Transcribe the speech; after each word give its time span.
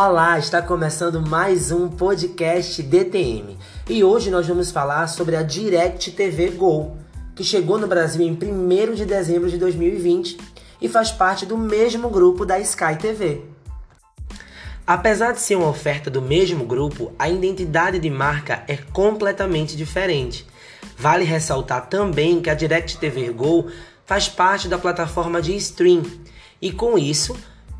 Olá, 0.00 0.38
está 0.38 0.62
começando 0.62 1.20
mais 1.20 1.72
um 1.72 1.88
podcast 1.88 2.80
DTM 2.84 3.58
e 3.90 4.04
hoje 4.04 4.30
nós 4.30 4.46
vamos 4.46 4.70
falar 4.70 5.08
sobre 5.08 5.34
a 5.34 5.42
Direct 5.42 6.12
TV 6.12 6.50
Go, 6.50 6.96
que 7.34 7.42
chegou 7.42 7.80
no 7.80 7.88
Brasil 7.88 8.22
em 8.22 8.30
1 8.30 8.94
de 8.94 9.04
dezembro 9.04 9.50
de 9.50 9.58
2020 9.58 10.38
e 10.80 10.88
faz 10.88 11.10
parte 11.10 11.44
do 11.44 11.58
mesmo 11.58 12.08
grupo 12.10 12.46
da 12.46 12.60
Sky 12.60 12.94
TV. 12.96 13.42
Apesar 14.86 15.32
de 15.32 15.40
ser 15.40 15.56
uma 15.56 15.68
oferta 15.68 16.08
do 16.08 16.22
mesmo 16.22 16.64
grupo, 16.64 17.12
a 17.18 17.28
identidade 17.28 17.98
de 17.98 18.08
marca 18.08 18.62
é 18.68 18.76
completamente 18.76 19.76
diferente. 19.76 20.46
Vale 20.96 21.24
ressaltar 21.24 21.88
também 21.88 22.40
que 22.40 22.48
a 22.48 22.54
Direct 22.54 22.98
TV 22.98 23.30
Go 23.32 23.66
faz 24.06 24.28
parte 24.28 24.68
da 24.68 24.78
plataforma 24.78 25.42
de 25.42 25.56
stream 25.56 26.04
e 26.62 26.70
com 26.70 26.96
isso 26.96 27.36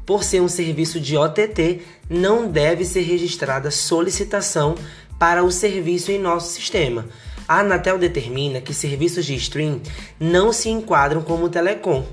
por 0.08 0.24
ser 0.24 0.40
um 0.40 0.48
serviço 0.48 0.98
de 0.98 1.18
OTT, 1.18 1.82
não 2.08 2.50
deve 2.50 2.82
ser 2.82 3.02
registrada 3.02 3.70
solicitação 3.70 4.74
para 5.18 5.44
o 5.44 5.50
serviço 5.50 6.10
em 6.10 6.18
nosso 6.18 6.50
sistema. 6.50 7.04
A 7.46 7.60
Anatel 7.60 7.98
determina 7.98 8.58
que 8.58 8.72
serviços 8.72 9.26
de 9.26 9.34
stream 9.34 9.82
não 10.18 10.50
se 10.50 10.70
enquadram 10.70 11.20
como 11.20 11.50
telecom. 11.50 12.06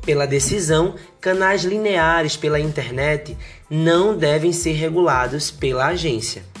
Pela 0.00 0.24
decisão, 0.24 0.94
canais 1.20 1.62
lineares 1.62 2.38
pela 2.38 2.58
internet 2.58 3.36
não 3.68 4.16
devem 4.16 4.50
ser 4.50 4.72
regulados 4.72 5.50
pela 5.50 5.88
agência. 5.88 6.51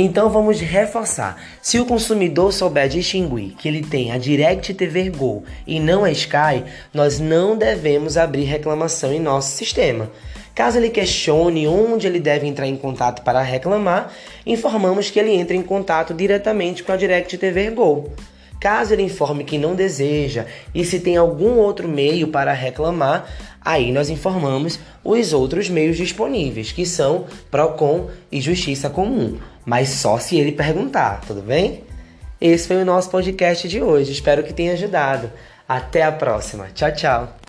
Então 0.00 0.30
vamos 0.30 0.60
reforçar. 0.60 1.42
Se 1.60 1.80
o 1.80 1.84
consumidor 1.84 2.52
souber 2.52 2.88
distinguir 2.88 3.56
que 3.56 3.66
ele 3.66 3.82
tem 3.82 4.12
a 4.12 4.16
Direct 4.16 4.72
TV 4.72 5.10
Go 5.10 5.42
e 5.66 5.80
não 5.80 6.04
a 6.04 6.12
Sky, 6.12 6.62
nós 6.94 7.18
não 7.18 7.58
devemos 7.58 8.16
abrir 8.16 8.44
reclamação 8.44 9.12
em 9.12 9.18
nosso 9.18 9.56
sistema. 9.56 10.08
Caso 10.54 10.78
ele 10.78 10.90
questione 10.90 11.66
onde 11.66 12.06
ele 12.06 12.20
deve 12.20 12.46
entrar 12.46 12.68
em 12.68 12.76
contato 12.76 13.22
para 13.22 13.42
reclamar, 13.42 14.12
informamos 14.46 15.10
que 15.10 15.18
ele 15.18 15.32
entre 15.32 15.56
em 15.56 15.62
contato 15.62 16.14
diretamente 16.14 16.84
com 16.84 16.92
a 16.92 16.96
Direct 16.96 17.36
TV 17.36 17.68
Go. 17.70 18.08
Caso 18.60 18.92
ele 18.92 19.02
informe 19.02 19.44
que 19.44 19.56
não 19.58 19.74
deseja 19.74 20.46
e 20.74 20.84
se 20.84 21.00
tem 21.00 21.16
algum 21.16 21.58
outro 21.58 21.88
meio 21.88 22.28
para 22.28 22.52
reclamar, 22.52 23.26
aí 23.60 23.92
nós 23.92 24.10
informamos 24.10 24.78
os 25.04 25.32
outros 25.32 25.68
meios 25.68 25.96
disponíveis, 25.96 26.72
que 26.72 26.84
são 26.84 27.26
Procon 27.50 28.08
e 28.32 28.40
Justiça 28.40 28.90
Comum, 28.90 29.38
mas 29.64 29.90
só 29.90 30.18
se 30.18 30.38
ele 30.38 30.52
perguntar, 30.52 31.20
tudo 31.26 31.42
bem? 31.42 31.84
Esse 32.40 32.68
foi 32.68 32.76
o 32.76 32.84
nosso 32.84 33.10
podcast 33.10 33.68
de 33.68 33.80
hoje, 33.80 34.12
espero 34.12 34.42
que 34.42 34.52
tenha 34.52 34.72
ajudado. 34.72 35.30
Até 35.68 36.02
a 36.02 36.10
próxima. 36.10 36.68
Tchau, 36.72 36.92
tchau. 36.92 37.47